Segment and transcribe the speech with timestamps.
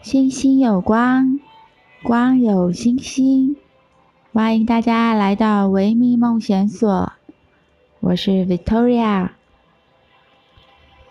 [0.00, 1.40] 星星有光，
[2.04, 3.56] 光有星星。
[4.32, 7.12] 欢迎大家来到维密梦想所，
[7.98, 9.30] 我是 Victoria。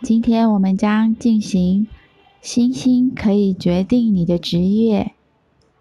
[0.00, 1.88] 今天我们将进行
[2.40, 5.12] “星星可以决定你的职业”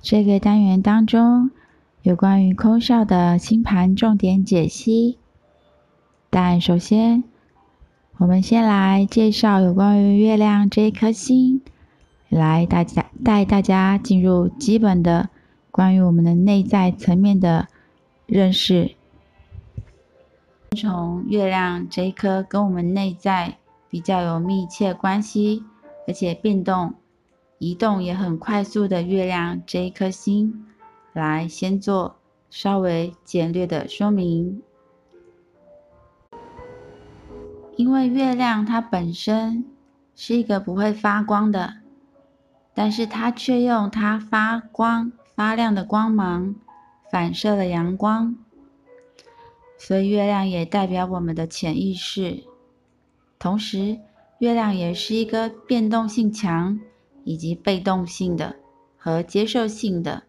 [0.04, 1.52] 这个单元当中
[2.04, 5.18] 有关于空少的星盘重点解析。
[6.30, 7.24] 但首先，
[8.18, 11.62] 我们先来介绍有关于月亮这一颗星。
[12.30, 15.30] 来，大家带大家进入基本的
[15.72, 17.68] 关于我们的内在层面的
[18.28, 18.92] 认识。
[20.78, 23.58] 从月亮这一颗跟我们内在
[23.90, 25.64] 比较有密切关系，
[26.08, 26.94] 而且变动、
[27.58, 30.68] 移动也很快速的月亮这一颗星，
[31.14, 32.18] 来先做
[32.52, 34.62] 稍微简略的说明。
[37.76, 39.66] 因为月亮它本身
[40.16, 41.74] 是一个不会发光的。
[42.80, 46.56] 但是它却用它发光发亮的光芒
[47.12, 48.38] 反射了阳光，
[49.78, 52.46] 所以月亮也代表我们的潜意识。
[53.38, 54.00] 同时，
[54.38, 56.80] 月亮也是一个变动性强
[57.26, 58.56] 以及被动性的
[58.96, 60.24] 和接受性的，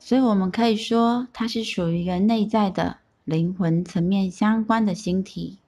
[0.00, 5.60] 所以我们可以说它是属于一个内在的灵魂层面相关的星体。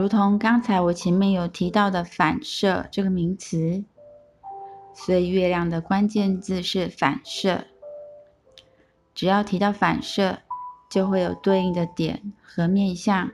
[0.00, 3.84] 如同刚才我前面有提到的“反射”这个名词，
[4.94, 7.66] 所以月亮的关键字是“反射”。
[9.14, 10.38] 只要提到反射，
[10.88, 13.30] 就会有对应的点和面向，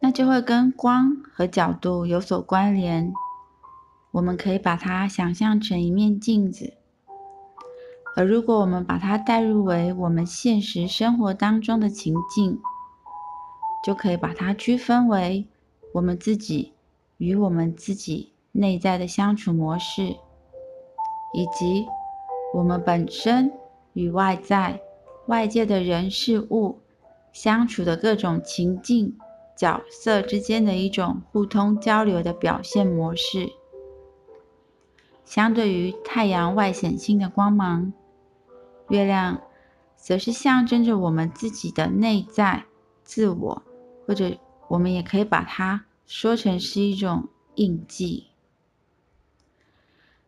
[0.00, 3.10] 那就会跟光和角度有所关联。
[4.10, 6.74] 我们可以把它想象成一面镜子，
[8.14, 12.60] 而如果我们把它带入为我们现实生活当中的情境。
[13.84, 15.46] 就可以把它区分为
[15.92, 16.72] 我们自己
[17.16, 20.16] 与我们自己内在的相处模式，
[21.32, 21.86] 以及
[22.54, 23.52] 我们本身
[23.92, 24.80] 与外在
[25.26, 26.80] 外界的人事物
[27.32, 29.16] 相处的各种情境
[29.56, 33.50] 角色之间的一种互通交流的表现模式。
[35.24, 37.92] 相对于太阳外显性的光芒，
[38.88, 39.42] 月亮
[39.96, 42.64] 则是象征着我们自己的内在
[43.04, 43.62] 自我。
[44.08, 44.38] 或者，
[44.68, 48.28] 我们也可以把它说成是一种印记。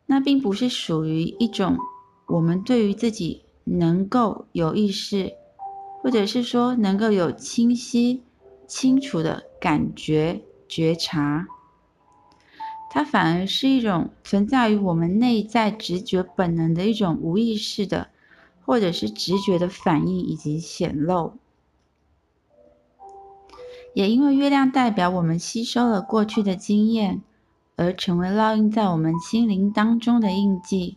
[0.04, 1.78] 那并不是属于一种
[2.26, 5.32] 我们对于自己能够有意识，
[6.02, 8.22] 或者是说能够有清晰、
[8.66, 11.48] 清楚的感觉、觉察。
[12.90, 18.10] 它反而是一种存在于我们内在直觉本能的一种无意识的，
[18.66, 21.39] 或者是直觉的反应以及显露。
[23.92, 27.22] 也因为月亮代表我们吸收了过去的经验，
[27.74, 30.96] 而成为烙印在我们心灵当中的印记，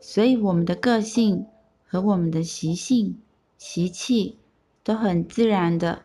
[0.00, 1.46] 所以我们的个性
[1.86, 3.18] 和我们的习性、
[3.58, 4.38] 习气
[4.82, 6.02] 都很自然的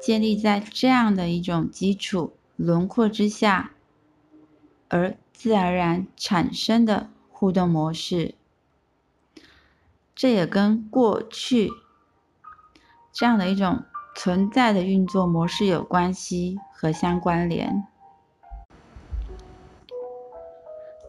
[0.00, 3.72] 建立在这样的一种基础轮廓之下，
[4.88, 8.36] 而自然而然产生的互动模式。
[10.14, 11.72] 这也跟过去
[13.12, 13.82] 这样的一种。
[14.16, 17.86] 存在的运作模式有关系和相关联，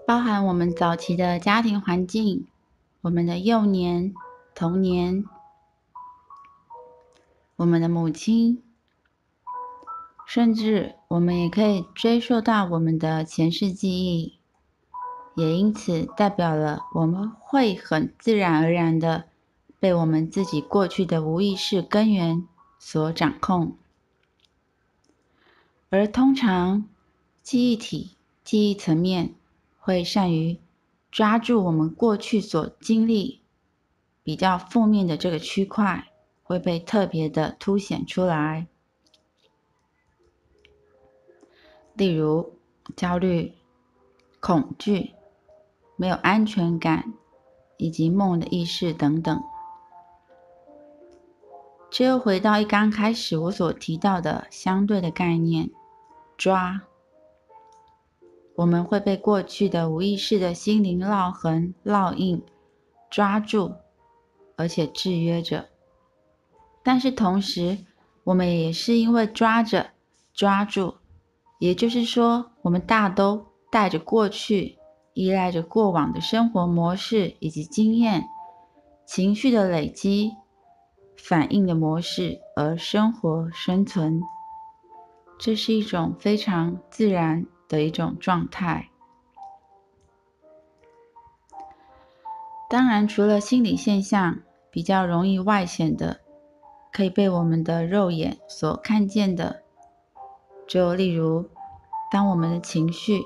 [0.06, 2.46] 包含我们早期的家庭环境、
[3.00, 4.14] 我们的幼年、
[4.54, 5.24] 童年、
[7.56, 8.62] 我们的母亲，
[10.26, 14.38] 甚至我们也可以追溯到我们的前世记忆，
[15.34, 19.24] 也因此代表了我们会很自然而然的
[19.80, 22.46] 被我们自己过去的无意识根源
[22.80, 23.76] 所掌控，
[25.90, 26.88] 而通常
[27.42, 29.34] 记忆体、记忆层面
[29.80, 30.60] 会善于
[31.12, 33.42] 抓住我们过去所经历
[34.24, 36.08] 比较负面的这个区块，
[36.44, 38.68] 会被特别的凸显出来。
[41.94, 42.54] 例如
[42.96, 43.54] 焦虑、
[44.40, 45.14] 恐惧、
[45.96, 47.14] 没有安全感，
[47.78, 49.44] 以及梦的意识等等。
[51.90, 55.70] 这又回到一刚开始我所提到的相对的概念，
[56.38, 56.82] 抓。
[58.56, 62.44] 我们会被过去的无意识的心灵烙痕、烙印
[63.10, 63.76] 抓住，
[64.56, 65.70] 而且制约着。
[66.84, 67.78] 但是同时，
[68.24, 69.92] 我们也是因为抓着、
[70.34, 70.96] 抓住，
[71.60, 74.78] 也就是说，我们大都带着过去，
[75.14, 78.26] 依赖着过往的生活模式以及经验、
[79.06, 80.34] 情绪的累积。
[81.18, 84.22] 反应的模式而生活生存，
[85.38, 88.90] 这是一种非常自然的一种状态。
[92.70, 96.20] 当然，除了心理现象比较容易外显的，
[96.92, 99.64] 可以被我们的肉眼所看见的，
[100.68, 101.50] 就例如，
[102.12, 103.24] 当我们的情绪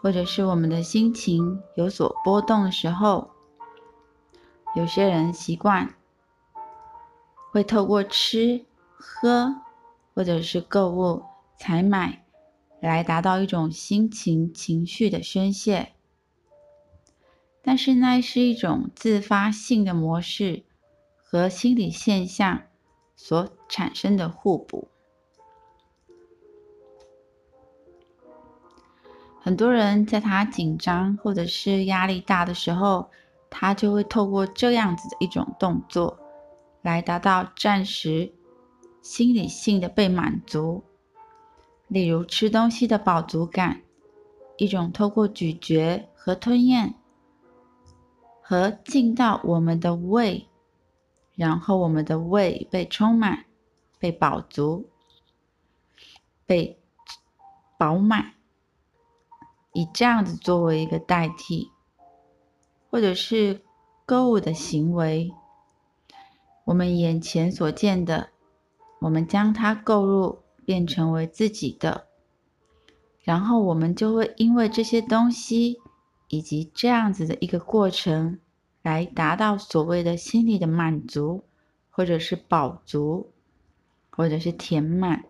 [0.00, 3.30] 或者是我们的心情有所波动的时候，
[4.74, 5.94] 有些人习惯
[7.58, 8.64] 会透过吃、
[8.96, 9.52] 喝
[10.14, 11.24] 或者是购物、
[11.58, 12.24] 采买
[12.78, 15.92] 来达到一种心情、情绪的宣泄，
[17.60, 20.62] 但是那是一种自发性的模式
[21.16, 22.62] 和心理现象
[23.16, 24.86] 所产生的互补。
[29.40, 33.10] 很多人在他紧张或者是压力大的时候，
[33.50, 36.20] 他就会透过这样子的一种动作，
[36.82, 38.32] 来达到暂时
[39.02, 40.84] 心理性的被满足。
[41.86, 43.82] 例如吃东西的饱足感，
[44.56, 46.94] 一种透过咀嚼和吞咽，
[48.42, 50.46] 和进到我们的胃，
[51.34, 53.46] 然后我们的胃被充满、
[53.98, 54.88] 被饱足、
[56.44, 56.78] 被
[57.78, 58.34] 饱满。
[59.72, 61.70] 以这样子作为一个代替，
[62.90, 63.62] 或者是
[64.04, 65.32] 购物的行为，
[66.68, 68.28] 我们眼前所见的，
[68.98, 72.08] 我们将它购入，变成为自己的，
[73.22, 75.80] 然后我们就会因为这些东西
[76.28, 78.38] 以及这样子的一个过程，
[78.82, 81.42] 来达到所谓的心理的满足，
[81.88, 83.32] 或者是饱足，
[84.10, 85.24] 或者是填满。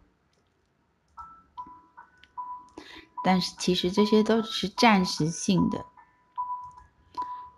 [3.23, 5.85] 但是其实这些都只是暂时性的，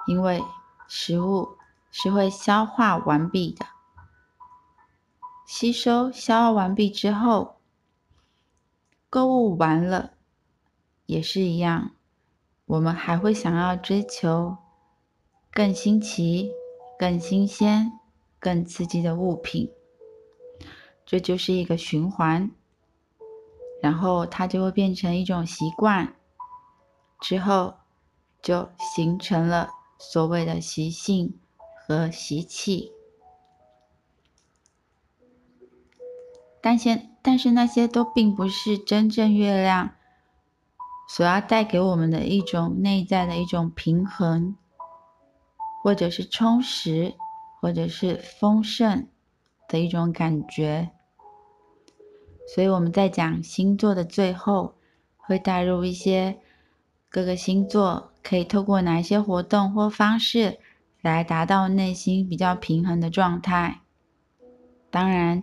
[0.06, 0.44] 因为
[0.86, 1.56] 食物
[1.90, 3.66] 是会消化完毕的，
[5.46, 7.56] 吸收消化完毕之后，
[9.08, 10.12] 购物完了
[11.06, 11.90] 也是一样，
[12.66, 14.56] 我们还会想要追求
[15.50, 16.52] 更新奇、
[16.98, 17.92] 更新鲜、
[18.38, 19.72] 更刺激的物品，
[21.04, 22.50] 这就是一个循环。
[23.82, 26.14] 然后它就会变成一种习惯，
[27.18, 27.78] 之后
[28.42, 31.39] 就形成了所谓的习性
[31.90, 32.92] 和习气。
[36.60, 39.90] 但现但是那些都并不是真正月亮
[41.08, 44.56] 所要带给我们的一种内在的一种平衡，
[45.82, 47.14] 或者是充实，
[47.60, 49.08] 或者是丰盛
[49.68, 50.90] 的一种感觉。
[52.54, 54.74] 所以我们在讲星座的最后，
[55.16, 56.40] 会带入一些
[57.08, 60.58] 各个星座可以透过哪一些活动或方式
[61.02, 63.80] 来达到内心比较平衡的状态。
[64.90, 65.42] 当然，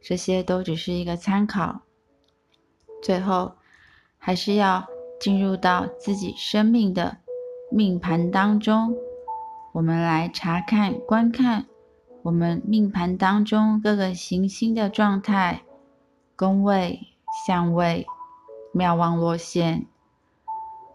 [0.00, 1.82] 这些都只是一个参考。
[3.02, 3.52] 最后，
[4.18, 4.86] 还是要
[5.20, 7.18] 进入到自己生命的
[7.70, 8.94] 命盘当中，
[9.72, 11.66] 我们来查看、观看
[12.22, 15.62] 我们命盘当中各个行星的状态。
[16.36, 17.00] 宫位、
[17.46, 18.06] 相位、
[18.72, 19.86] 庙旺落陷，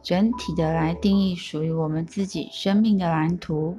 [0.01, 3.77] 整体的来定义属于我们自己生命的蓝图，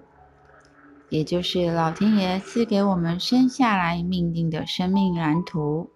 [1.09, 5.91] 也就是老天爷赐给我们生下来命定的生命蓝图。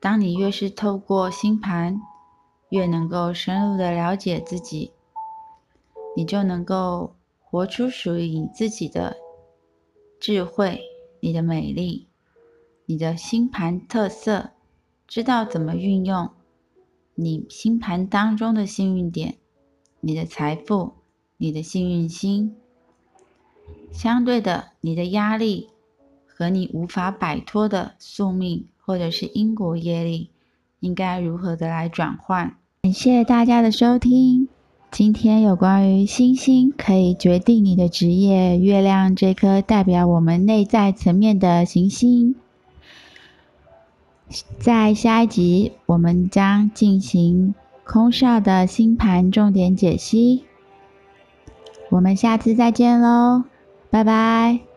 [0.00, 2.00] 当你越是透过星盘，
[2.68, 4.92] 越能够深入的了解自己，
[6.16, 9.16] 你就能够活出属于你自己的
[10.20, 10.80] 智慧，
[11.20, 12.08] 你的美丽。
[12.88, 14.50] 你的星盘特色，
[15.08, 16.30] 知道怎么运用
[17.16, 19.38] 你星盘当中的幸运点，
[19.98, 20.94] 你的财富，
[21.38, 22.54] 你的幸运星。
[23.92, 25.68] 相对的，你的压力
[26.26, 30.30] 和你无法摆脱的宿命或者是因果业力，
[30.80, 32.56] 应该如何的来转换？
[32.82, 34.48] 感谢大家的收听。
[34.92, 42.36] 今天有关于星星可以决定你的职业，月亮这颗代表我们内在层面的行星。
[44.58, 50.44] 在下一集，我们将进行空少的星盘重点解析。
[51.88, 53.44] 我们下次再见喽，
[53.90, 54.75] 拜拜。